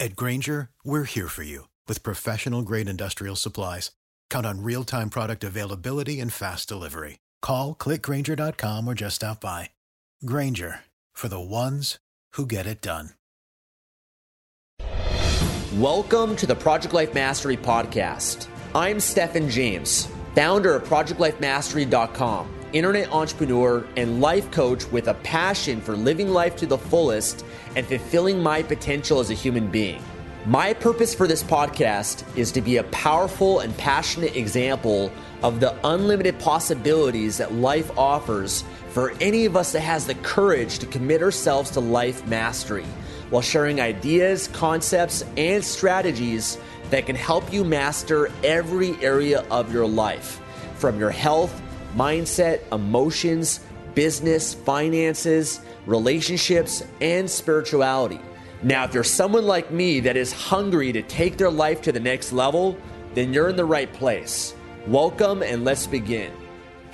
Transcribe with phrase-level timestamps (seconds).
[0.00, 3.92] At Grainger, we're here for you with professional grade industrial supplies.
[4.28, 7.20] Count on real time product availability and fast delivery.
[7.40, 9.70] Call clickgrainger.com or just stop by.
[10.26, 10.80] Grainger
[11.12, 11.98] for the ones
[12.32, 13.10] who get it done.
[15.76, 18.48] Welcome to the Project Life Mastery Podcast.
[18.74, 25.96] I'm Stefan James, founder of ProjectLifeMastery.com, internet entrepreneur and life coach with a passion for
[25.96, 27.44] living life to the fullest
[27.76, 30.02] and fulfilling my potential as a human being.
[30.46, 35.10] My purpose for this podcast is to be a powerful and passionate example
[35.42, 40.78] of the unlimited possibilities that life offers for any of us that has the courage
[40.80, 42.84] to commit ourselves to life mastery
[43.30, 46.58] while sharing ideas, concepts, and strategies
[46.90, 50.40] that can help you master every area of your life
[50.76, 51.62] from your health,
[51.96, 53.60] mindset, emotions,
[53.94, 58.20] business, finances, relationships, and spirituality.
[58.62, 62.00] Now, if you're someone like me that is hungry to take their life to the
[62.00, 62.76] next level,
[63.14, 64.54] then you're in the right place.
[64.86, 66.32] Welcome and let's begin.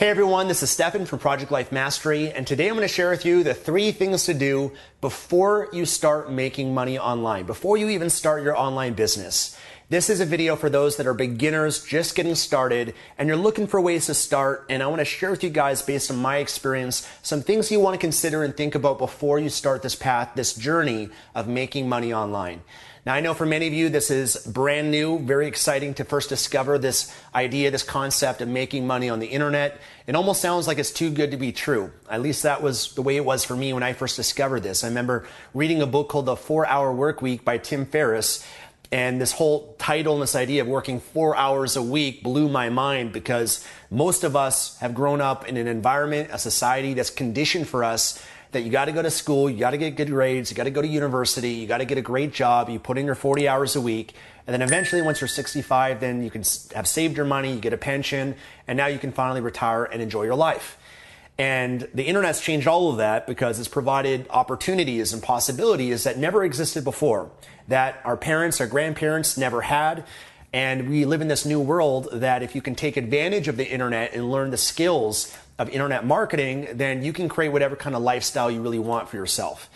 [0.01, 3.11] Hey everyone, this is Stefan from Project Life Mastery, and today I'm going to share
[3.11, 4.73] with you the three things to do
[5.03, 9.59] before you start making money online, before you even start your online business.
[9.91, 13.67] This is a video for those that are beginners just getting started and you're looking
[13.67, 14.67] for ways to start.
[14.71, 17.81] And I want to share with you guys, based on my experience, some things you
[17.81, 21.89] want to consider and think about before you start this path, this journey of making
[21.89, 22.63] money online.
[23.05, 26.29] Now, I know for many of you, this is brand new, very exciting to first
[26.29, 29.81] discover this idea, this concept of making money on the internet.
[30.07, 31.93] It almost sounds like it's too good to be true.
[32.11, 34.85] At least that was the way it was for me when I first discovered this.
[34.85, 38.47] I remember reading a book called The Four Hour Work Week by Tim Ferriss.
[38.93, 42.71] And this whole title and this idea of working four hours a week blew my
[42.71, 47.69] mind because most of us have grown up in an environment, a society that's conditioned
[47.69, 50.51] for us that you got to go to school, you got to get good grades,
[50.51, 52.99] you got to go to university, you got to get a great job, you put
[52.99, 54.15] in your 40 hours a week,
[54.47, 56.43] and then eventually once you're 65, then you can
[56.75, 58.35] have saved your money, you get a pension,
[58.67, 60.79] and now you can finally retire and enjoy your life.
[61.41, 66.45] And the internet's changed all of that because it's provided opportunities and possibilities that never
[66.45, 67.31] existed before
[67.67, 70.05] that our parents, our grandparents never had.
[70.53, 73.67] And we live in this new world that if you can take advantage of the
[73.67, 78.03] internet and learn the skills of internet marketing, then you can create whatever kind of
[78.03, 79.71] lifestyle you really want for yourself.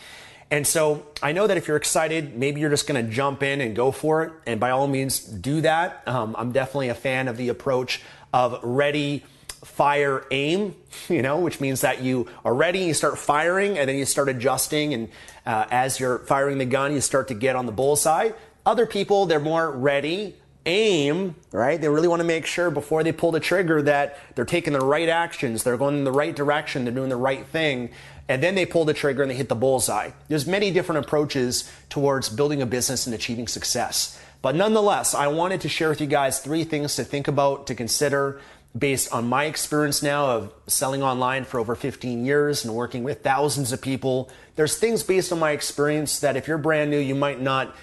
[0.51, 3.63] And so I know that if you're excited, maybe you're just going to jump in
[3.63, 4.33] and go for it.
[4.45, 6.07] And by all means, do that.
[6.07, 8.03] Um, I'm definitely a fan of the approach
[8.35, 9.25] of ready,
[9.65, 10.77] fire, aim,
[11.09, 14.29] you know, which means that you are ready, you start firing, and then you start
[14.29, 14.95] adjusting.
[14.95, 15.09] And
[15.47, 18.31] uh, as you're firing the gun, you start to get on the bullseye.
[18.67, 20.37] Other people, they're more ready,
[20.67, 21.81] aim, right?
[21.81, 24.81] They really want to make sure before they pull the trigger that they're taking the
[24.81, 27.91] right actions, they're going in the right direction, they're doing the right thing,
[28.29, 30.11] and then they pull the trigger and they hit the bullseye.
[30.29, 34.19] There's many different approaches towards building a business and achieving success.
[34.41, 37.75] But nonetheless, I wanted to share with you guys three things to think about, to
[37.75, 38.41] consider,
[38.77, 43.23] based on my experience now of selling online for over 15 years and working with
[43.23, 44.29] thousands of people.
[44.57, 47.75] There's things based on my experience that if you're brand new, you might not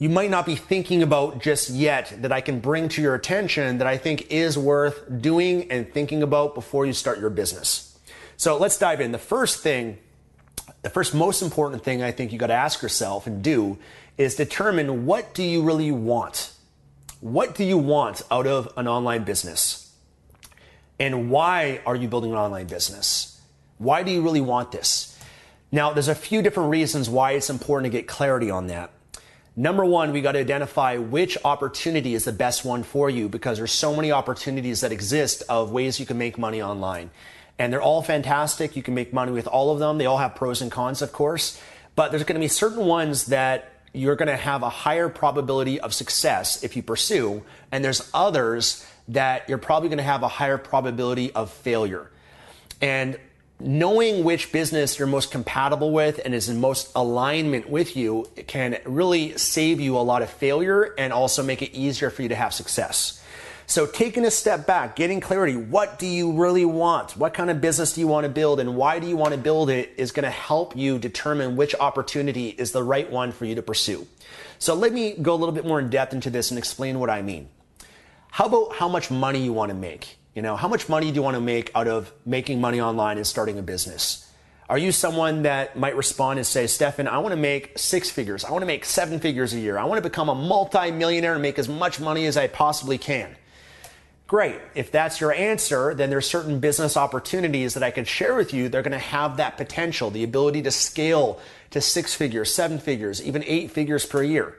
[0.00, 3.78] you might not be thinking about just yet that I can bring to your attention
[3.78, 7.98] that I think is worth doing and thinking about before you start your business.
[8.36, 9.10] So let's dive in.
[9.10, 9.98] The first thing,
[10.82, 13.76] the first most important thing I think you got to ask yourself and do
[14.16, 16.52] is determine what do you really want?
[17.20, 19.87] What do you want out of an online business?
[20.98, 23.40] And why are you building an online business?
[23.78, 25.16] Why do you really want this?
[25.70, 28.90] Now, there's a few different reasons why it's important to get clarity on that.
[29.54, 33.58] Number one, we got to identify which opportunity is the best one for you because
[33.58, 37.10] there's so many opportunities that exist of ways you can make money online.
[37.58, 38.76] And they're all fantastic.
[38.76, 39.98] You can make money with all of them.
[39.98, 41.60] They all have pros and cons, of course.
[41.96, 45.80] But there's going to be certain ones that you're going to have a higher probability
[45.80, 47.42] of success if you pursue.
[47.72, 52.10] And there's others that you're probably going to have a higher probability of failure.
[52.80, 53.18] And
[53.60, 58.78] knowing which business you're most compatible with and is in most alignment with you can
[58.84, 62.36] really save you a lot of failure and also make it easier for you to
[62.36, 63.22] have success.
[63.66, 67.16] So taking a step back, getting clarity, what do you really want?
[67.18, 69.38] What kind of business do you want to build and why do you want to
[69.38, 73.44] build it is going to help you determine which opportunity is the right one for
[73.44, 74.06] you to pursue.
[74.58, 77.10] So let me go a little bit more in depth into this and explain what
[77.10, 77.50] I mean.
[78.38, 80.16] How about how much money you want to make?
[80.32, 83.16] You know, how much money do you want to make out of making money online
[83.16, 84.30] and starting a business?
[84.68, 88.44] Are you someone that might respond and say, Stefan, I want to make six figures.
[88.44, 89.76] I want to make seven figures a year.
[89.76, 93.34] I want to become a multi-millionaire and make as much money as I possibly can.
[94.28, 94.60] Great.
[94.76, 98.68] If that's your answer, then there's certain business opportunities that I can share with you.
[98.68, 103.20] They're going to have that potential, the ability to scale to six figures, seven figures,
[103.20, 104.56] even eight figures per year.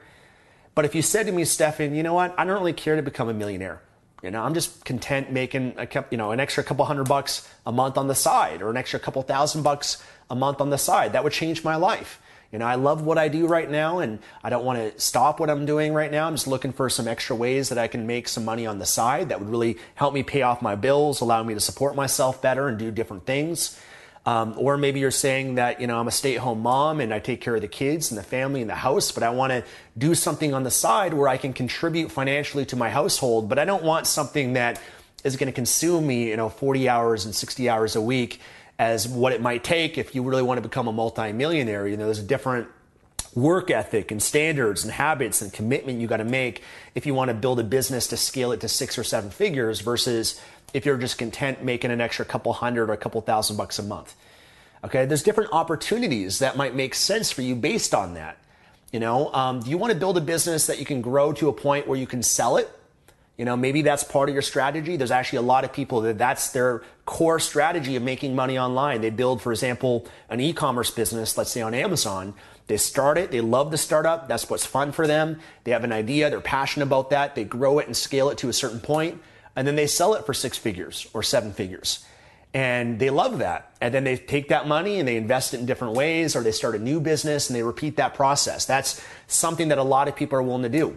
[0.74, 2.34] But if you said to me, Stefan, you know what?
[2.38, 3.82] I don't really care to become a millionaire.
[4.22, 7.72] You know, I'm just content making a you know an extra couple hundred bucks a
[7.72, 11.14] month on the side, or an extra couple thousand bucks a month on the side.
[11.14, 12.20] That would change my life.
[12.52, 15.38] You know, I love what I do right now, and I don't want to stop
[15.38, 16.26] what I'm doing right now.
[16.26, 18.86] I'm just looking for some extra ways that I can make some money on the
[18.86, 22.42] side that would really help me pay off my bills, allow me to support myself
[22.42, 23.80] better, and do different things.
[24.26, 27.12] Um, or maybe you're saying that, you know, I'm a stay at home mom and
[27.12, 29.50] I take care of the kids and the family and the house, but I want
[29.52, 29.64] to
[29.96, 33.64] do something on the side where I can contribute financially to my household, but I
[33.64, 34.78] don't want something that
[35.24, 38.40] is going to consume me, you know, 40 hours and 60 hours a week
[38.78, 41.86] as what it might take if you really want to become a multimillionaire.
[41.86, 42.68] You know, there's a different
[43.34, 46.62] work ethic and standards and habits and commitment you got to make
[46.94, 49.80] if you want to build a business to scale it to six or seven figures
[49.80, 50.40] versus
[50.74, 53.82] if you're just content making an extra couple hundred or a couple thousand bucks a
[53.82, 54.14] month.
[54.82, 58.38] Okay, there's different opportunities that might make sense for you based on that.
[58.92, 61.48] You know, um, do you want to build a business that you can grow to
[61.48, 62.68] a point where you can sell it?
[63.36, 64.96] You know, maybe that's part of your strategy.
[64.96, 69.00] There's actually a lot of people that that's their core strategy of making money online.
[69.00, 72.34] They build, for example, an e-commerce business, let's say on Amazon,
[72.70, 73.32] they start it.
[73.32, 74.28] They love the startup.
[74.28, 75.40] That's what's fun for them.
[75.64, 76.30] They have an idea.
[76.30, 77.34] They're passionate about that.
[77.34, 79.20] They grow it and scale it to a certain point,
[79.56, 82.04] and then they sell it for six figures or seven figures.
[82.54, 83.72] And they love that.
[83.80, 86.52] And then they take that money and they invest it in different ways, or they
[86.52, 88.66] start a new business and they repeat that process.
[88.66, 90.96] That's something that a lot of people are willing to do.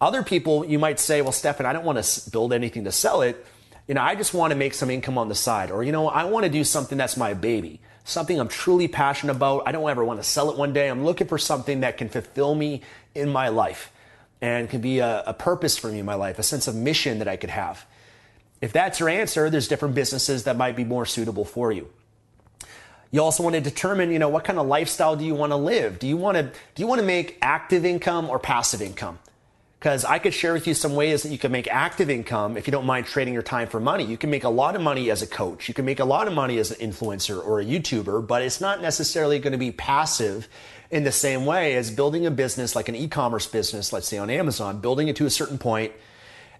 [0.00, 3.20] Other people, you might say, well, Stefan, I don't want to build anything to sell
[3.20, 3.44] it.
[3.86, 5.70] You know, I just want to make some income on the side.
[5.70, 9.36] Or, you know, I want to do something that's my baby something I'm truly passionate
[9.36, 9.62] about.
[9.66, 10.88] I don't ever want to sell it one day.
[10.88, 12.82] I'm looking for something that can fulfill me
[13.14, 13.92] in my life
[14.40, 17.20] and can be a, a, purpose for me in my life, a sense of mission
[17.20, 17.86] that I could have.
[18.60, 21.88] If that's your answer, there's different businesses that might be more suitable for you.
[23.12, 25.56] You also want to determine, you know, what kind of lifestyle do you want to
[25.56, 25.98] live?
[25.98, 29.18] Do you want to do you want to make active income or passive income?
[29.82, 32.68] Because I could share with you some ways that you can make active income if
[32.68, 34.04] you don't mind trading your time for money.
[34.04, 35.66] You can make a lot of money as a coach.
[35.66, 38.60] You can make a lot of money as an influencer or a YouTuber, but it's
[38.60, 40.48] not necessarily going to be passive
[40.92, 44.30] in the same way as building a business like an e-commerce business, let's say on
[44.30, 45.90] Amazon, building it to a certain point,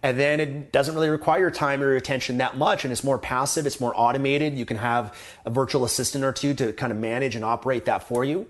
[0.03, 3.05] and then it doesn't really require your time or your attention that much, and it's
[3.05, 4.58] more passive, it's more automated.
[4.58, 8.08] You can have a virtual assistant or two to kind of manage and operate that
[8.08, 8.49] for you.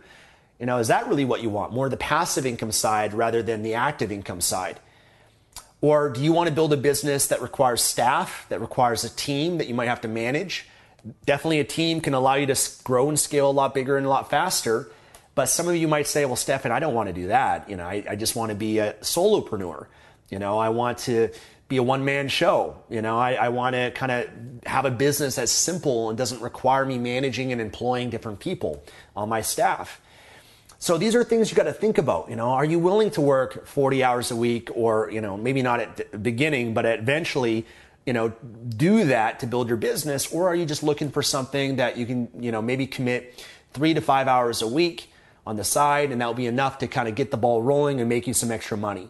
[0.62, 1.72] You know, is that really what you want?
[1.72, 4.78] More the passive income side rather than the active income side?
[5.80, 9.58] Or do you want to build a business that requires staff, that requires a team
[9.58, 10.68] that you might have to manage?
[11.26, 14.08] Definitely a team can allow you to grow and scale a lot bigger and a
[14.08, 14.88] lot faster.
[15.34, 17.68] But some of you might say, well, Stefan, I don't want to do that.
[17.68, 19.86] You know, I, I just want to be a solopreneur.
[20.30, 21.30] You know, I want to
[21.66, 22.76] be a one man show.
[22.88, 24.28] You know, I, I want to kind of
[24.64, 28.84] have a business that's simple and doesn't require me managing and employing different people
[29.16, 30.00] on my staff.
[30.82, 32.28] So these are things you got to think about.
[32.28, 35.62] You know, are you willing to work 40 hours a week or, you know, maybe
[35.62, 37.66] not at the beginning, but eventually,
[38.04, 40.32] you know, do that to build your business?
[40.32, 43.94] Or are you just looking for something that you can, you know, maybe commit three
[43.94, 45.08] to five hours a week
[45.46, 48.08] on the side and that'll be enough to kind of get the ball rolling and
[48.08, 49.08] make you some extra money?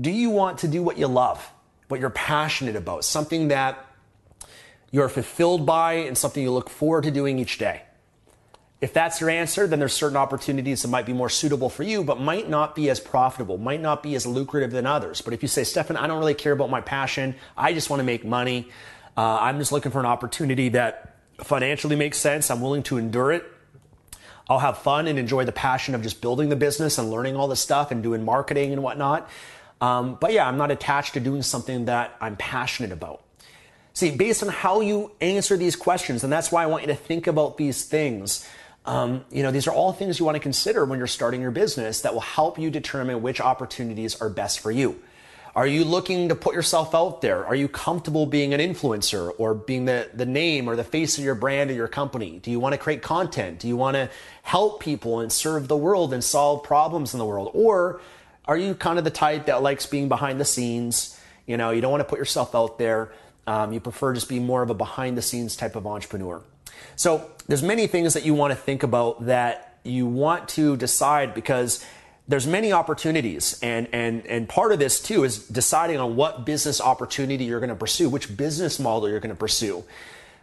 [0.00, 1.46] Do you want to do what you love,
[1.88, 3.84] what you're passionate about, something that
[4.90, 7.82] you're fulfilled by and something you look forward to doing each day?
[8.80, 12.04] If that's your answer, then there's certain opportunities that might be more suitable for you,
[12.04, 15.22] but might not be as profitable, might not be as lucrative than others.
[15.22, 18.00] But if you say, Stefan, I don't really care about my passion, I just want
[18.00, 18.68] to make money,
[19.16, 23.32] uh, I'm just looking for an opportunity that financially makes sense, I'm willing to endure
[23.32, 23.44] it,
[24.50, 27.48] I'll have fun and enjoy the passion of just building the business and learning all
[27.48, 29.30] this stuff and doing marketing and whatnot.
[29.80, 33.22] Um, but yeah, I'm not attached to doing something that I'm passionate about.
[33.94, 36.96] See, based on how you answer these questions, and that's why I want you to
[36.96, 38.46] think about these things.
[38.86, 41.50] Um, you know, these are all things you want to consider when you're starting your
[41.50, 45.00] business that will help you determine which opportunities are best for you.
[45.56, 47.46] Are you looking to put yourself out there?
[47.46, 51.22] Are you comfortable being an influencer or being the, the name or the face of
[51.22, 52.40] your brand or your company?
[52.42, 53.60] Do you want to create content?
[53.60, 54.10] Do you want to
[54.42, 57.52] help people and serve the world and solve problems in the world?
[57.54, 58.00] Or
[58.46, 61.18] are you kind of the type that likes being behind the scenes?
[61.46, 63.12] You know, you don't want to put yourself out there.
[63.46, 66.42] Um, you prefer just be more of a behind the scenes type of entrepreneur.
[66.96, 71.34] So there's many things that you want to think about that you want to decide
[71.34, 71.84] because
[72.26, 73.58] there's many opportunities.
[73.62, 77.70] And and and part of this too is deciding on what business opportunity you're going
[77.70, 79.84] to pursue which business model you're going to pursue.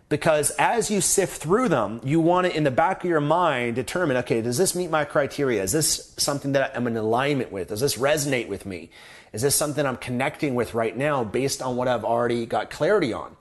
[0.09, 3.75] Because as you sift through them you want to in the back of your mind
[3.75, 5.63] determine okay does this meet my criteria?
[5.63, 7.69] Is this something that i'm in alignment with?
[7.69, 8.91] Does this resonate with me?
[9.33, 13.13] Is this something i'm connecting with right now based on what i've already got clarity
[13.13, 13.35] on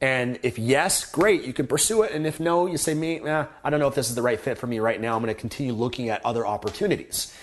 [0.00, 2.12] and if yes, great, you can pursue it.
[2.12, 4.38] And if no, you say, me, eh, I don't know if this is the right
[4.38, 5.14] fit for me right now.
[5.16, 7.34] I'm going to continue looking at other opportunities.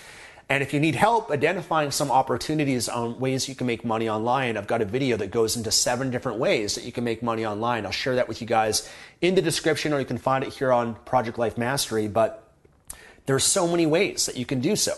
[0.48, 4.58] And if you need help identifying some opportunities on ways you can make money online,
[4.58, 7.46] I've got a video that goes into seven different ways that you can make money
[7.46, 7.86] online.
[7.86, 8.88] I'll share that with you guys
[9.22, 12.06] in the description or you can find it here on Project Life Mastery.
[12.06, 12.46] But
[13.24, 14.92] there's so many ways that you can do so.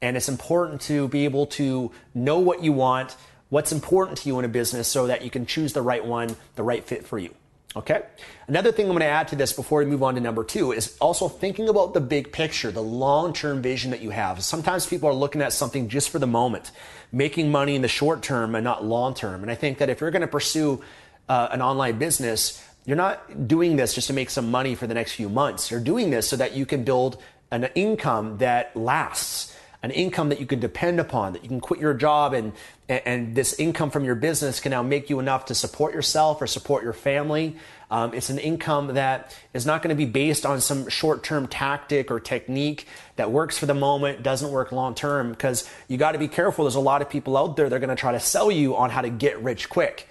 [0.00, 3.16] And it's important to be able to know what you want,
[3.48, 6.36] what's important to you in a business so that you can choose the right one,
[6.56, 7.34] the right fit for you.
[7.76, 8.02] Okay?
[8.46, 10.70] Another thing I'm going to add to this before we move on to number two
[10.70, 14.44] is also thinking about the big picture, the long term vision that you have.
[14.44, 16.70] Sometimes people are looking at something just for the moment,
[17.10, 19.42] making money in the short term and not long term.
[19.42, 20.82] And I think that if you're going to pursue
[21.28, 24.94] uh, an online business, you're not doing this just to make some money for the
[24.94, 25.70] next few months.
[25.70, 27.20] You're doing this so that you can build
[27.50, 29.53] an income that lasts
[29.84, 32.54] an income that you can depend upon, that you can quit your job and,
[32.88, 36.46] and this income from your business can now make you enough to support yourself or
[36.46, 37.54] support your family.
[37.90, 41.46] Um, it's an income that is not going to be based on some short term
[41.46, 42.86] tactic or technique
[43.16, 46.64] that works for the moment, doesn't work long term, because you got to be careful.
[46.64, 48.88] There's a lot of people out there, they're going to try to sell you on
[48.88, 50.08] how to get rich quick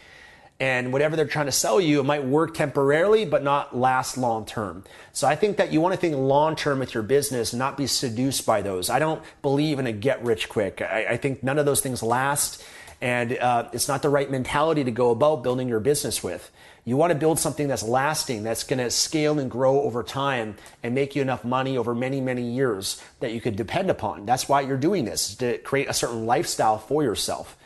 [0.59, 4.45] and whatever they're trying to sell you, it might work temporarily, but not last long
[4.45, 4.83] term.
[5.11, 7.75] So I think that you want to think long term with your business and not
[7.75, 8.89] be seduced by those.
[8.89, 10.81] I don't believe in a get rich quick.
[10.81, 12.63] I, I think none of those things last,
[13.01, 16.49] and uh, it's not the right mentality to go about building your business with.
[16.85, 20.57] You want to build something that's lasting, that's going to scale and grow over time
[20.83, 24.25] and make you enough money over many, many years that you could depend upon.
[24.25, 27.57] That's why you're doing this, to create a certain lifestyle for yourself.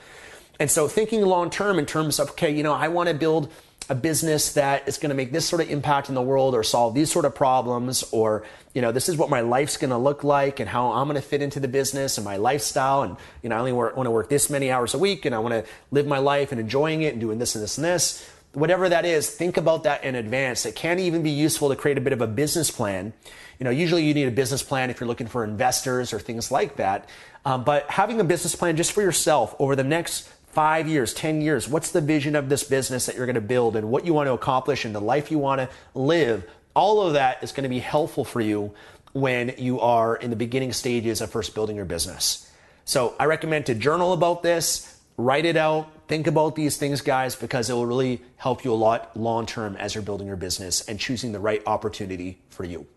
[0.60, 3.52] And so thinking long term in terms of, okay, you know, I want to build
[3.90, 6.64] a business that is going to make this sort of impact in the world or
[6.64, 9.98] solve these sort of problems or you know this is what my life's going to
[9.98, 13.16] look like and how i'm going to fit into the business and my lifestyle and
[13.42, 15.40] you know i only work, want to work this many hours a week and i
[15.40, 18.30] want to live my life and enjoying it and doing this and this and this.
[18.54, 20.66] Whatever that is think about that in advance.
[20.66, 23.14] It can even be useful to create a bit of a business plan.
[23.60, 26.52] You know usually you need a business plan if you're looking for investors or things
[26.52, 27.08] like that.
[27.46, 31.42] Um, but having a business plan just for yourself over the next five years, 10
[31.42, 31.70] years?
[31.70, 34.26] What's the vision of this business that you're going to build and what you want
[34.26, 36.50] to accomplish and the life you want to live?
[36.76, 38.74] All of that is going to be helpful for you
[39.14, 42.52] when you are in the beginning stages of first building your business.
[42.86, 47.36] So I recommend to journal about this, write it out, think about these things, guys,
[47.36, 50.82] because it will really help you a lot long term as you're building your business
[50.90, 52.88] and choosing the right opportunity for you.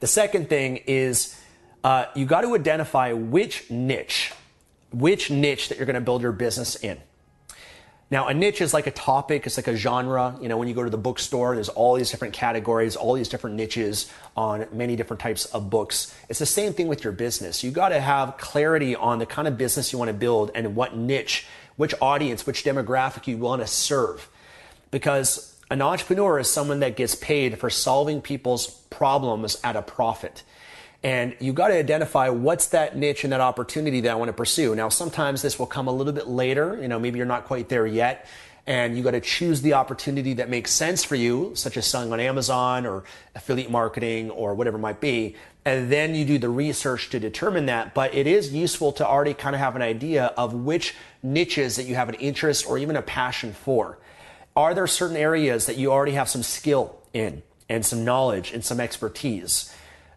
[0.00, 1.40] The second thing is
[1.84, 4.32] uh, you got to identify which niche
[4.96, 6.98] which niche that you're going to build your business in.
[8.08, 10.38] Now, a niche is like a topic, it's like a genre.
[10.40, 13.28] You know, when you go to the bookstore, there's all these different categories, all these
[13.28, 16.14] different niches on many different types of books.
[16.28, 17.64] It's the same thing with your business.
[17.64, 20.76] You got to have clarity on the kind of business you want to build and
[20.76, 24.28] what niche, which audience, which demographic you want to serve.
[24.92, 30.44] Because an entrepreneur is someone that gets paid for solving people's problems at a profit.
[31.02, 34.32] And you got to identify what's that niche and that opportunity that I want to
[34.32, 34.74] pursue.
[34.74, 36.78] Now, sometimes this will come a little bit later.
[36.80, 38.26] You know, maybe you're not quite there yet.
[38.66, 42.12] And you got to choose the opportunity that makes sense for you, such as selling
[42.12, 43.04] on Amazon or
[43.36, 45.36] affiliate marketing or whatever it might be.
[45.64, 47.94] And then you do the research to determine that.
[47.94, 51.84] But it is useful to already kind of have an idea of which niches that
[51.84, 53.98] you have an interest or even a passion for.
[54.56, 58.64] Are there certain areas that you already have some skill in and some knowledge and
[58.64, 59.72] some expertise?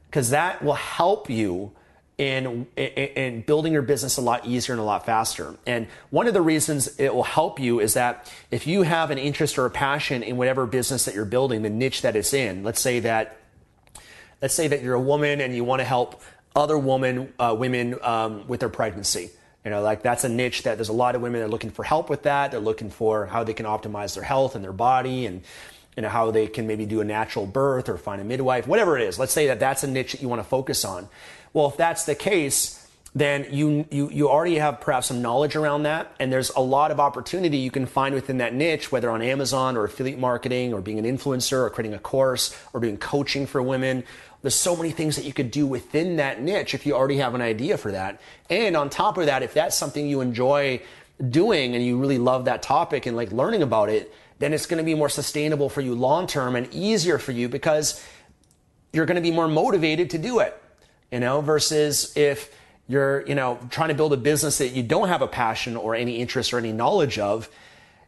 [0.10, 1.72] Because that will help you
[2.18, 5.56] in, in, in, building your business a lot easier and a lot faster.
[5.66, 9.18] And one of the reasons it will help you is that if you have an
[9.18, 12.64] interest or a passion in whatever business that you're building, the niche that it's in,
[12.64, 13.40] let's say that
[14.42, 16.22] Let's say that you're a woman and you want to help
[16.56, 19.32] other woman, uh, women um, with their pregnancy.
[19.66, 21.72] You know, like that's a niche that there's a lot of women that are looking
[21.72, 22.52] for help with that.
[22.52, 25.42] They're looking for how they can optimize their health and their body and
[25.96, 28.98] you know how they can maybe do a natural birth or find a midwife, whatever
[28.98, 29.20] it is.
[29.20, 31.10] Let's say that that's a niche that you want to focus on.
[31.54, 35.84] Well, if that's the case, then you, you, you already have perhaps some knowledge around
[35.84, 36.14] that.
[36.20, 39.76] And there's a lot of opportunity you can find within that niche, whether on Amazon
[39.76, 43.62] or affiliate marketing or being an influencer or creating a course or doing coaching for
[43.62, 44.04] women.
[44.42, 47.36] There's so many things that you could do within that niche if you already have
[47.36, 48.22] an idea for that.
[48.50, 50.82] And on top of that, if that's something you enjoy
[51.28, 54.80] doing and you really love that topic and like learning about it, then it's going
[54.80, 58.04] to be more sustainable for you long term and easier for you because
[58.92, 60.60] you're going to be more motivated to do it,
[61.12, 62.56] you know, versus if
[62.88, 65.94] you're, you know, trying to build a business that you don't have a passion or
[65.94, 67.50] any interest or any knowledge of,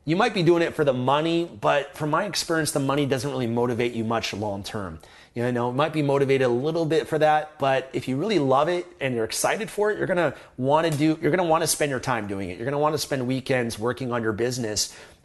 [0.04, 3.30] you might be doing it for the money, but from my experience, the money doesn't
[3.30, 5.00] really motivate you much long term.
[5.36, 8.40] You know, it might be motivated a little bit for that, but if you really
[8.40, 11.62] love it and you're excited for it, you're gonna want to do, you're gonna want
[11.62, 12.58] to spend your time doing it.
[12.58, 14.94] You're gonna want to spend weekends working on your business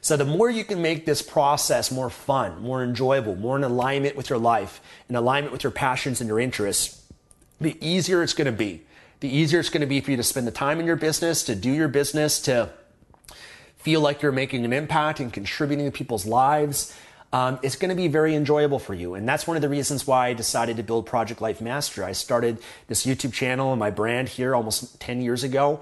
[0.00, 4.16] So the more you can make this process more fun, more enjoyable, more in alignment
[4.16, 7.02] with your life, in alignment with your passions and your interests,
[7.60, 8.82] the easier it's going to be.
[9.20, 11.42] The easier it's going to be for you to spend the time in your business,
[11.44, 12.70] to do your business, to
[13.78, 16.96] feel like you're making an impact and contributing to people's lives.
[17.32, 19.14] Um, it's going to be very enjoyable for you.
[19.14, 22.04] And that's one of the reasons why I decided to build Project Life Master.
[22.04, 25.80] I started this YouTube channel and my brand here almost 10 years ago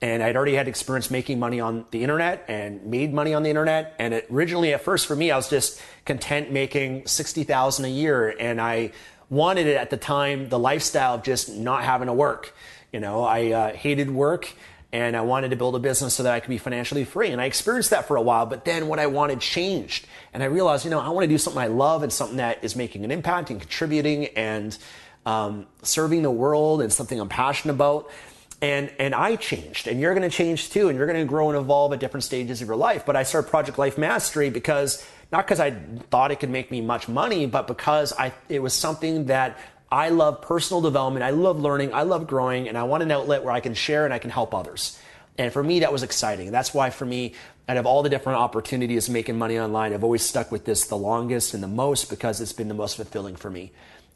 [0.00, 3.50] and I'd already had experience making money on the internet and made money on the
[3.50, 3.94] internet.
[3.98, 7.90] And it, originally, at first, for me, I was just content making sixty thousand a
[7.90, 8.92] year, and I
[9.30, 12.54] wanted it at the time the lifestyle of just not having to work.
[12.92, 14.52] You know, I uh, hated work.
[14.90, 17.28] And I wanted to build a business so that I could be financially free.
[17.28, 20.06] And I experienced that for a while, but then what I wanted changed.
[20.32, 22.64] And I realized, you know, I want to do something I love and something that
[22.64, 24.78] is making an impact and contributing and
[25.26, 28.10] um, serving the world and something I'm passionate about
[28.60, 31.48] and and I changed, and you're going to change too, and you're going to grow
[31.48, 33.06] and evolve at different stages of your life.
[33.06, 35.70] But I started Project Life Mastery because not because I
[36.10, 39.58] thought it could make me much money, but because I it was something that
[39.92, 43.44] I love personal development, I love learning, I love growing, and I want an outlet
[43.44, 44.98] where I can share and I can help others.
[45.38, 46.50] And for me, that was exciting.
[46.50, 47.34] That's why for me,
[47.68, 50.96] out of all the different opportunities making money online, I've always stuck with this the
[50.96, 53.70] longest and the most because it's been the most fulfilling for me.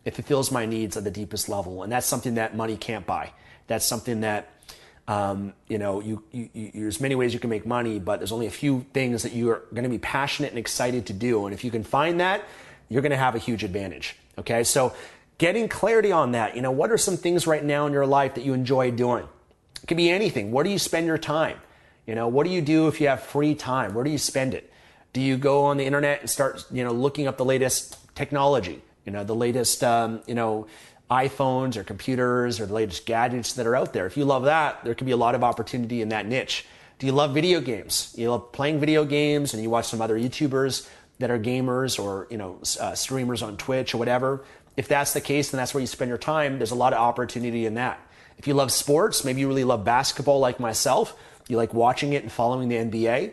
[0.05, 3.31] It fulfills my needs at the deepest level, and that's something that money can't buy
[3.73, 4.51] that's something that
[5.09, 8.33] um, you know you, you, you, there's many ways you can make money but there's
[8.33, 11.47] only a few things that you are going to be passionate and excited to do.
[11.47, 12.45] And if you can find that
[12.89, 14.65] you're going to have a huge advantage okay?
[14.65, 14.95] So
[15.39, 18.35] getting clarity on that you know what are some things right now in your life
[18.35, 19.27] that you enjoy doing?
[19.83, 20.53] It could be anything.
[20.53, 21.59] Where do you spend your time?
[22.07, 23.95] You know what do you do if you have free time?
[23.95, 24.71] Where do you spend it?
[25.13, 28.83] Do you go on the internet and start you know looking up the latest technology?
[29.05, 30.69] You know the latest um, you know
[31.13, 34.07] iPhones or computers or the latest gadgets that are out there.
[34.07, 36.65] If you love that, there could be a lot of opportunity in that niche.
[36.99, 38.15] Do you love video games?
[38.17, 42.27] You love playing video games and you watch some other YouTubers that are gamers or,
[42.31, 44.45] you know, uh, streamers on Twitch or whatever.
[44.77, 46.59] If that's the case, then that's where you spend your time.
[46.59, 48.01] There's a lot of opportunity in that.
[48.39, 51.15] If you love sports, maybe you really love basketball like myself,
[51.47, 53.33] you like watching it and following the NBA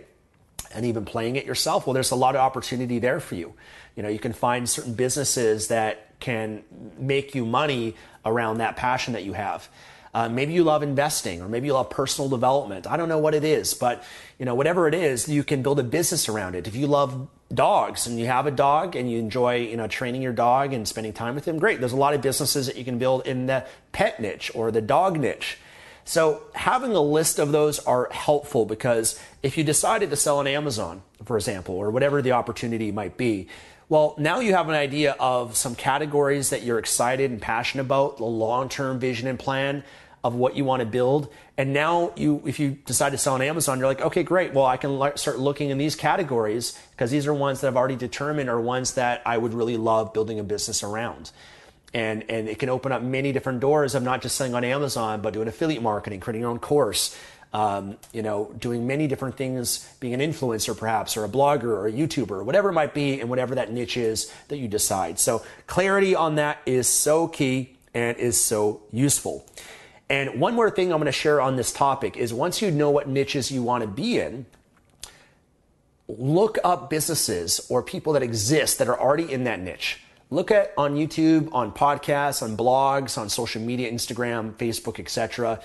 [0.75, 3.53] and even playing it yourself, well, there's a lot of opportunity there for you.
[3.95, 6.63] You know, you can find certain businesses that can
[6.97, 9.69] make you money around that passion that you have.
[10.13, 12.87] Uh, maybe you love investing or maybe you love personal development.
[12.87, 14.03] I don't know what it is, but
[14.39, 16.67] you know, whatever it is, you can build a business around it.
[16.67, 20.21] If you love dogs and you have a dog and you enjoy, you know, training
[20.21, 21.79] your dog and spending time with him, great.
[21.79, 24.81] There's a lot of businesses that you can build in the pet niche or the
[24.81, 25.57] dog niche.
[26.05, 30.47] So having a list of those are helpful because if you decided to sell on
[30.47, 33.47] Amazon, for example, or whatever the opportunity might be,
[33.89, 38.17] Well, now you have an idea of some categories that you're excited and passionate about,
[38.17, 39.83] the long-term vision and plan
[40.23, 41.33] of what you want to build.
[41.57, 44.53] And now you, if you decide to sell on Amazon, you're like, okay, great.
[44.53, 47.95] Well, I can start looking in these categories because these are ones that I've already
[47.95, 51.31] determined are ones that I would really love building a business around.
[51.91, 55.21] And, and it can open up many different doors of not just selling on Amazon,
[55.21, 57.17] but doing affiliate marketing, creating your own course,
[57.51, 61.87] um, you know, doing many different things, being an influencer perhaps, or a blogger, or
[61.87, 65.19] a YouTuber, whatever it might be, and whatever that niche is that you decide.
[65.19, 69.45] So clarity on that is so key and is so useful.
[70.09, 72.91] And one more thing I'm going to share on this topic is once you know
[72.91, 74.45] what niches you want to be in,
[76.07, 79.99] look up businesses or people that exist that are already in that niche.
[80.31, 85.59] Look at on YouTube, on podcasts, on blogs, on social media, Instagram, Facebook, etc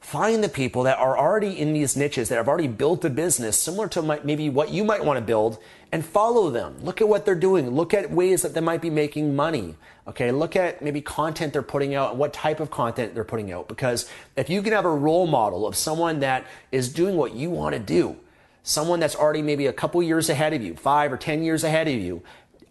[0.00, 3.60] Find the people that are already in these niches, that have already built a business
[3.60, 5.58] similar to maybe what you might want to build,
[5.90, 6.76] and follow them.
[6.82, 7.70] Look at what they're doing.
[7.70, 9.74] Look at ways that they might be making money.
[10.06, 13.50] Okay, look at maybe content they're putting out and what type of content they're putting
[13.50, 13.66] out.
[13.66, 17.50] Because if you can have a role model of someone that is doing what you
[17.50, 18.16] want to do,
[18.62, 21.88] someone that's already maybe a couple years ahead of you, five or 10 years ahead
[21.88, 22.22] of you,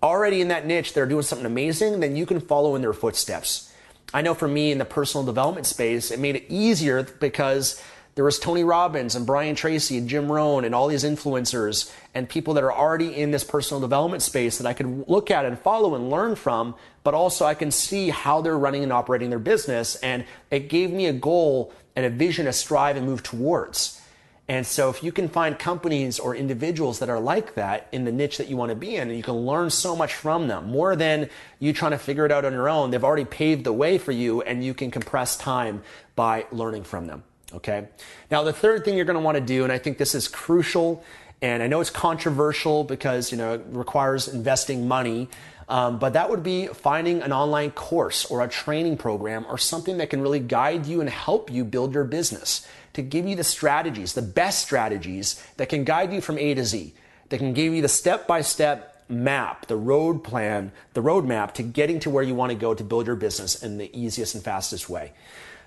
[0.02, 3.74] already in that niche, they're doing something amazing, then you can follow in their footsteps.
[4.16, 7.84] I know for me in the personal development space, it made it easier because
[8.16, 12.30] there was Tony Robbins and Brian Tracy and Jim Rohn and all these influencers and
[12.30, 15.60] people that are already in this personal development space that I could look at and
[15.60, 19.38] follow and learn from, but also I can see how they're running and operating their
[19.38, 19.98] business.
[19.98, 24.00] And it gave me a goal and a vision to strive and move towards.
[24.48, 28.12] And so if you can find companies or individuals that are like that in the
[28.12, 30.96] niche that you want to be in, you can learn so much from them, more
[30.96, 31.30] than
[31.60, 32.92] you trying to figure it out on your own.
[32.92, 35.82] They've already paved the way for you and you can compress time
[36.16, 37.24] by learning from them.
[37.54, 37.88] Okay.
[38.30, 40.28] Now, the third thing you're going to want to do, and I think this is
[40.28, 41.04] crucial,
[41.42, 45.30] and I know it's controversial because, you know, it requires investing money,
[45.68, 49.98] um, but that would be finding an online course or a training program or something
[49.98, 53.44] that can really guide you and help you build your business to give you the
[53.44, 56.94] strategies, the best strategies that can guide you from A to Z,
[57.30, 61.64] that can give you the step by step map, the road plan, the roadmap to
[61.64, 64.44] getting to where you want to go to build your business in the easiest and
[64.44, 65.14] fastest way.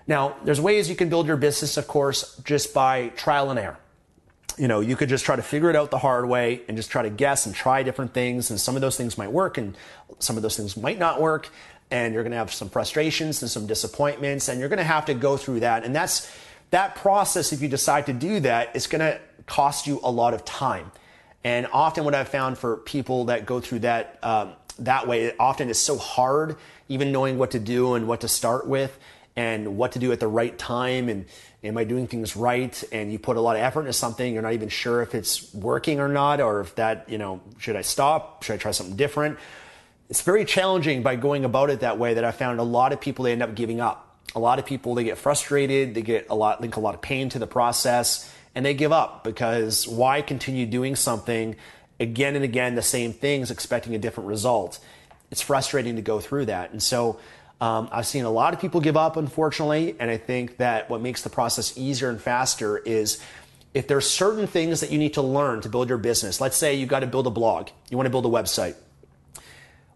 [0.06, 3.78] Now, there's ways you can build your business, of course, just by trial and error.
[4.58, 6.90] You know, you could just try to figure it out the hard way and just
[6.90, 8.50] try to guess and try different things.
[8.50, 9.76] And some of those things might work and
[10.18, 11.48] some of those things might not work.
[11.90, 14.48] And you're going to have some frustrations and some disappointments.
[14.48, 15.84] And you're going to have to go through that.
[15.84, 16.30] And that's,
[16.70, 20.34] that process, if you decide to do that, is going to cost you a lot
[20.34, 20.90] of time.
[21.44, 25.36] And often, what I've found for people that go through that um, that way, it
[25.40, 26.56] often is so hard,
[26.88, 28.96] even knowing what to do and what to start with,
[29.34, 31.26] and what to do at the right time, and
[31.64, 32.82] am I doing things right?
[32.92, 35.52] And you put a lot of effort into something, you're not even sure if it's
[35.52, 38.42] working or not, or if that, you know, should I stop?
[38.42, 39.38] Should I try something different?
[40.08, 42.14] It's very challenging by going about it that way.
[42.14, 44.66] That I found a lot of people they end up giving up a lot of
[44.66, 47.46] people they get frustrated, they get a lot link a lot of pain to the
[47.46, 51.56] process, and they give up because why continue doing something
[51.98, 54.78] again and again the same things expecting a different result?
[55.30, 57.18] It's frustrating to go through that, and so.
[57.60, 61.00] Um, I've seen a lot of people give up, unfortunately, and I think that what
[61.00, 63.20] makes the process easier and faster is
[63.74, 66.40] if there's certain things that you need to learn to build your business.
[66.40, 68.76] Let's say you've got to build a blog, you want to build a website.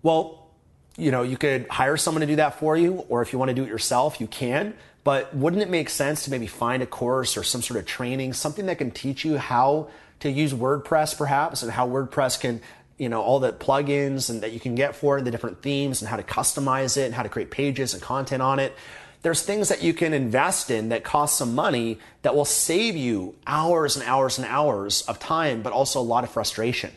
[0.02, 0.50] Well,
[0.96, 3.48] you know, you could hire someone to do that for you, or if you want
[3.48, 4.74] to do it yourself, you can.
[5.04, 8.34] But wouldn't it make sense to maybe find a course or some sort of training,
[8.34, 9.88] something that can teach you how
[10.20, 12.60] to use WordPress perhaps and how WordPress can,
[13.02, 16.02] you know, all the plugins and that you can get for it, the different themes
[16.02, 18.76] and how to customize it and how to create pages and content on it.
[19.22, 23.34] There's things that you can invest in that cost some money that will save you
[23.44, 26.92] hours and hours and hours of time, but also a lot of frustration.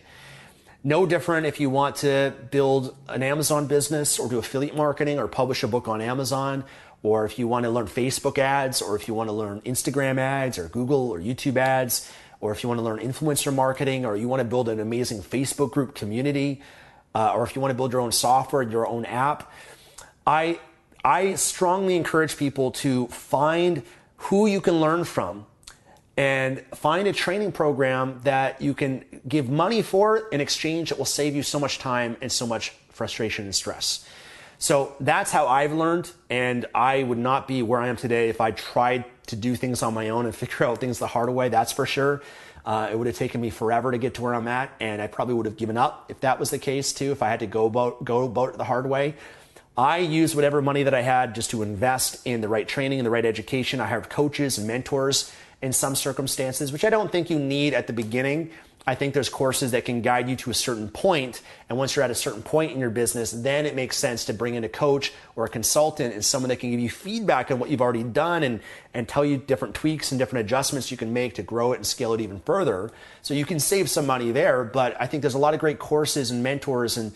[0.84, 5.28] No different if you want to build an Amazon business or do affiliate marketing or
[5.28, 6.65] publish a book on Amazon,
[7.02, 10.20] or if you want to learn Facebook ads, or if you want to learn Instagram
[10.20, 12.12] ads, or Google or YouTube ads,
[12.45, 15.21] or if you want to learn influencer marketing, or you want to build an amazing
[15.21, 16.62] Facebook group community,
[17.13, 19.51] uh, or if you want to build your own software, your own app.
[20.27, 20.60] I,
[21.03, 23.84] I strongly encourage people to find
[24.17, 25.45] who you can learn from
[26.17, 31.05] and find a training program that you can give money for in exchange that will
[31.05, 34.08] save you so much time and so much frustration and stress.
[34.58, 38.39] So that's how I've learned, and I would not be where I am today if
[38.39, 41.50] I tried to do things on my own and figure out things the hard way,
[41.50, 42.22] that's for sure.
[42.66, 45.06] Uh, it would have taken me forever to get to where I'm at, and I
[45.06, 47.48] probably would have given up if that was the case too, if I had to
[47.48, 49.16] go about, go about it the hard way.
[49.78, 53.06] I used whatever money that I had just to invest in the right training and
[53.06, 53.82] the right education.
[53.82, 57.88] I hired coaches and mentors in some circumstances, which I don't think you need at
[57.88, 58.52] the beginning.
[58.88, 62.04] I think there's courses that can guide you to a certain point, and once you're
[62.06, 64.69] at a certain point in your business, then it makes sense to bring in a
[64.69, 68.04] coach or a consultant and someone that can give you feedback on what you've already
[68.04, 68.60] done and,
[68.93, 71.88] and tell you different tweaks and different adjustments you can make to grow it and
[71.88, 72.91] scale it even further.
[73.24, 75.80] So you can save some money there, but I think there's a lot of great
[75.80, 77.12] courses and mentors and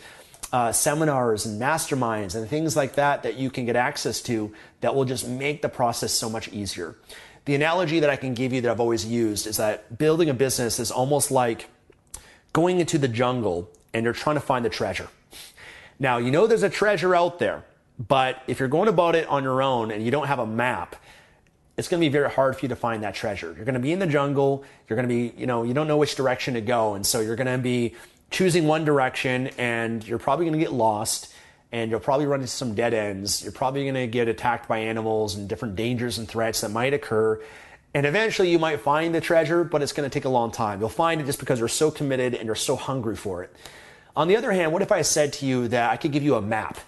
[0.52, 4.52] uh, seminars and masterminds and things like that that you can get access to
[4.82, 6.96] that will just make the process so much easier.
[7.50, 10.36] The analogy that I can give you that I've always used is that building a
[10.36, 11.68] business is almost like
[12.54, 15.08] going into the jungle and you're trying to find the treasure.
[15.98, 17.64] Now, you know there's a treasure out there,
[17.98, 20.96] but if you're going about it on your own and you don't have a map,
[21.76, 23.52] it's going to be very hard for you to find that treasure.
[23.56, 24.64] You're going to be in the jungle.
[24.88, 26.94] You're going to be, you know, you don't know which direction to go.
[26.94, 27.96] And so you're going to be
[28.30, 31.34] choosing one direction and you're probably going to get lost
[31.72, 33.44] and you'll probably run into some dead ends.
[33.44, 36.94] You're probably going to get attacked by animals and different dangers and threats that might
[36.94, 37.42] occur.
[37.94, 40.80] And eventually you might find the treasure, but it's going to take a long time.
[40.80, 43.56] You'll find it just because you're so committed and you're so hungry for it.
[44.16, 46.36] On the other hand, what if I said to you that I could give you
[46.36, 46.80] a map?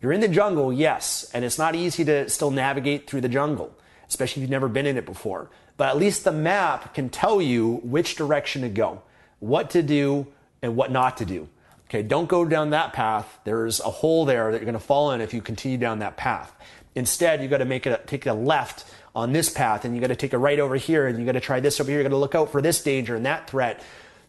[0.00, 3.74] You're in the jungle, yes, and it's not easy to still navigate through the jungle,
[4.08, 5.50] especially if you've never been in it before.
[5.76, 9.02] But at least the map can tell you which direction to go,
[9.40, 10.26] what to do,
[10.62, 11.48] and what not to do.
[11.88, 13.40] Okay, don't go down that path.
[13.44, 16.18] There's a hole there that you're going to fall in if you continue down that
[16.18, 16.54] path.
[16.94, 20.08] Instead, you got to make it take a left on this path, and you got
[20.08, 22.00] to take a right over here, and you got to try this over here.
[22.00, 23.82] You got to look out for this danger and that threat.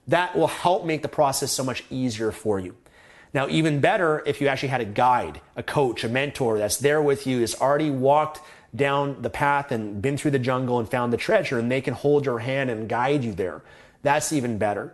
[0.08, 2.78] That will help make the process so much easier for you.
[3.34, 7.02] Now, even better if you actually had a guide, a coach, a mentor that's there
[7.02, 8.39] with you, has already walked
[8.74, 11.93] down the path and been through the jungle and found the treasure, and they can
[11.93, 13.62] hold your hand and guide you there.
[14.02, 14.93] That's even better.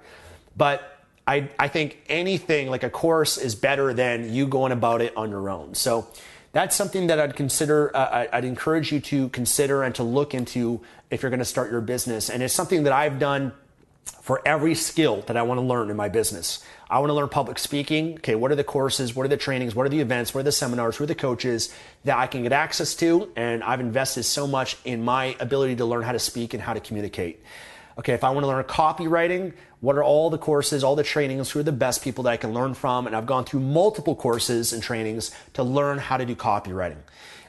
[0.58, 0.95] But
[1.28, 5.30] I, I think anything like a course is better than you going about it on
[5.32, 5.74] your own.
[5.74, 6.08] So
[6.52, 10.82] that's something that I'd consider, uh, I'd encourage you to consider and to look into
[11.10, 12.30] if you're going to start your business.
[12.30, 13.54] And it's something that I've done
[14.22, 16.64] for every skill that I want to learn in my business.
[16.90, 18.16] I want to learn public speaking.
[18.16, 19.16] Okay, what are the courses?
[19.16, 19.74] What are the trainings?
[19.74, 20.34] What are the events?
[20.34, 20.98] What are the seminars?
[20.98, 23.32] Who are the coaches that I can get access to?
[23.36, 26.74] And I've invested so much in my ability to learn how to speak and how
[26.74, 27.42] to communicate.
[27.98, 31.52] Okay, if I want to learn copywriting, what are all the courses, all the trainings,
[31.52, 33.08] who are the best people that I can learn from?
[33.08, 36.98] And I've gone through multiple courses and trainings to learn how to do copywriting.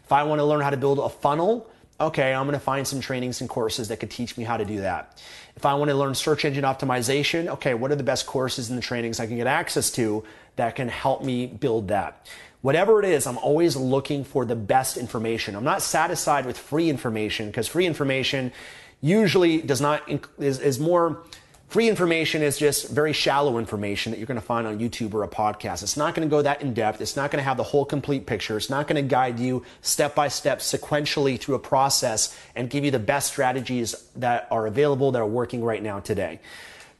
[0.04, 1.68] If I want to learn how to build a funnel,
[2.00, 4.64] okay, I'm going to find some trainings and courses that could teach me how to
[4.64, 5.20] do that.
[5.56, 8.78] If I want to learn search engine optimization, okay, what are the best courses and
[8.78, 10.22] the trainings I can get access to
[10.56, 12.28] that can help me build that?
[12.60, 15.56] Whatever it is, I'm always looking for the best information.
[15.56, 18.52] I'm not satisfied with free information because free information
[19.00, 20.02] usually does not
[20.38, 21.22] is, is more
[21.68, 25.24] free information is just very shallow information that you're going to find on YouTube or
[25.24, 25.82] a podcast.
[25.82, 27.00] It's not going to go that in depth.
[27.00, 28.56] It's not going to have the whole complete picture.
[28.56, 32.84] It's not going to guide you step by step sequentially through a process and give
[32.84, 36.40] you the best strategies that are available that are working right now today.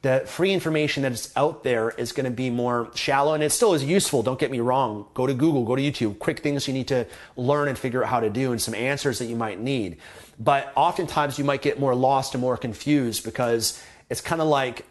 [0.03, 3.51] The free information that is out there is going to be more shallow and it
[3.51, 4.23] still is useful.
[4.23, 5.07] Don't get me wrong.
[5.15, 7.07] Go to Google, go to YouTube, quick things you need to
[7.37, 9.97] learn and figure out how to do and some answers that you might need.
[10.39, 14.87] But oftentimes you might get more lost and more confused because it's kind of like,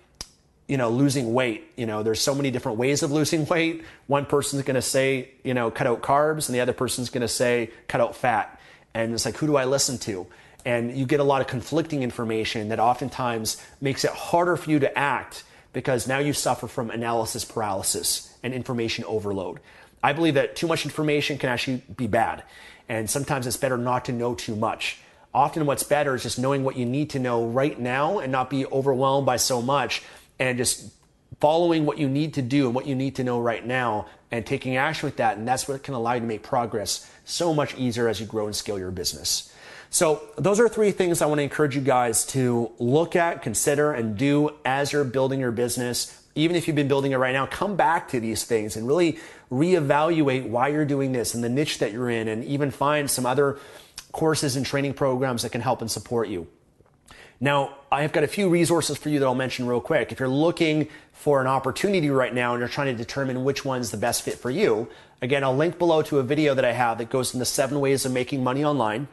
[0.68, 1.72] you know, losing weight.
[1.78, 3.84] You know, there's so many different ways of losing weight.
[4.08, 7.22] One person's going to say, you know, cut out carbs, and the other person's going
[7.22, 8.60] to say, cut out fat.
[8.94, 10.26] And it's like, who do I listen to?
[10.66, 14.80] And you get a lot of conflicting information that oftentimes makes it harder for you
[14.80, 19.60] to act because now you suffer from analysis paralysis and information overload.
[20.02, 22.44] I believe that too much information can actually be bad.
[22.90, 25.00] And sometimes it's better not to know too much.
[25.34, 28.50] Often what's better is just knowing what you need to know right now and not
[28.50, 30.02] be overwhelmed by so much
[30.40, 30.94] and just
[31.42, 34.46] following what you need to do and what you need to know right now and
[34.46, 35.38] taking action with that.
[35.38, 38.46] And that's what can allow you to make progress so much easier as you grow
[38.46, 39.52] and scale your business.
[39.96, 43.94] So those are three things I want to encourage you guys to look at, consider,
[43.94, 46.22] and do as you're building your business.
[46.36, 49.20] Even if you've been building it right now, come back to these things and really
[49.50, 53.26] reevaluate why you're doing this and the niche that you're in and even find some
[53.26, 53.58] other
[54.12, 56.46] courses and training programs that can help and support you.
[57.40, 60.12] Now, I've got a few resources for you that I'll mention real quick.
[60.12, 63.92] If you're looking for an opportunity right now and you're trying to determine which one's
[63.92, 64.90] the best fit for you,
[65.22, 68.04] again, I'll link below to a video that I have that goes into seven ways
[68.04, 69.08] of making money online.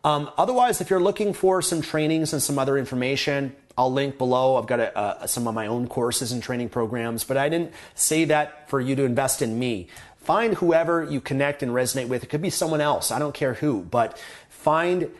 [0.03, 4.55] Um, otherwise, if you're looking for some trainings and some other information, I'll link below.
[4.55, 8.25] I've got a, some of my own courses and training programs, but I didn't say
[8.25, 9.87] that for you to invest in me.
[10.17, 12.23] Find whoever you connect and resonate with.
[12.23, 13.11] It could be someone else.
[13.11, 14.17] I don't care who, but
[14.49, 15.11] find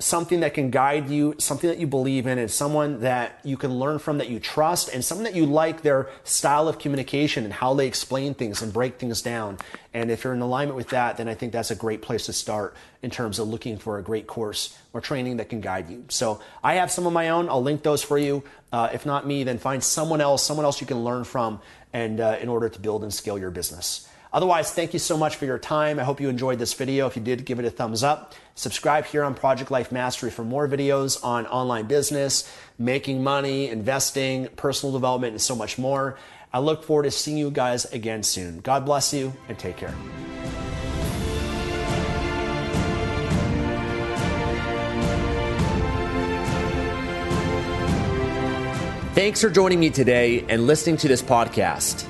[0.00, 3.78] something that can guide you, something that you believe in, and someone that you can
[3.78, 7.52] learn from that you trust, and someone that you like their style of communication and
[7.52, 9.58] how they explain things and break things down.
[9.94, 12.32] And if you're in alignment with that, then I think that's a great place to
[12.32, 16.04] start in terms of looking for a great course or training that can guide you.
[16.08, 17.48] So I have some of my own.
[17.48, 18.42] I'll link those for you.
[18.72, 21.60] Uh, if not me, then find someone else, someone else you can learn from,
[21.92, 24.08] and uh, in order to build and scale your business.
[24.32, 25.98] Otherwise, thank you so much for your time.
[25.98, 27.06] I hope you enjoyed this video.
[27.06, 28.34] If you did, give it a thumbs up.
[28.54, 34.48] Subscribe here on Project Life Mastery for more videos on online business, making money, investing,
[34.56, 36.16] personal development, and so much more.
[36.52, 38.60] I look forward to seeing you guys again soon.
[38.60, 39.94] God bless you and take care.
[49.14, 52.09] Thanks for joining me today and listening to this podcast.